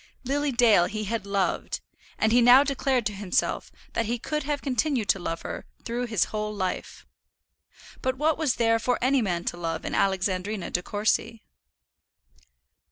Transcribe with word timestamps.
Lily 0.23 0.51
Dale 0.51 0.85
he 0.85 1.03
had 1.03 1.27
loved; 1.27 1.79
and 2.17 2.31
he 2.31 2.41
now 2.41 2.63
declared 2.63 3.05
to 3.05 3.13
himself 3.13 3.71
that 3.93 4.07
he 4.07 4.17
could 4.17 4.41
have 4.41 4.59
continued 4.63 5.07
to 5.09 5.19
love 5.19 5.43
her 5.43 5.67
through 5.85 6.07
his 6.07 6.23
whole 6.33 6.51
life. 6.51 7.05
But 8.01 8.17
what 8.17 8.35
was 8.35 8.55
there 8.55 8.79
for 8.79 8.97
any 8.99 9.21
man 9.21 9.43
to 9.43 9.57
love 9.57 9.85
in 9.85 9.93
Alexandrina 9.93 10.71
De 10.71 10.81
Courcy? 10.81 11.43